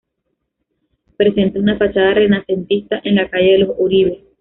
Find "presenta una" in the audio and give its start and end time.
1.15-1.77